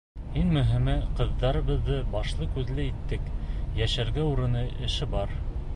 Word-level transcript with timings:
Иң 0.43 0.47
мөһиме, 0.53 0.95
ҡыҙҙарыбыҙҙы 1.19 1.97
башлы-күҙле 2.15 2.89
иттек, 2.89 3.29
йәшәргә 3.83 4.25
урыны, 4.35 4.65
эше 4.89 5.15
бар. 5.17 5.41